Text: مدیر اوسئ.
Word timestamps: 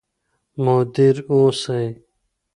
مدیر 0.63 1.17
اوسئ. 1.31 1.85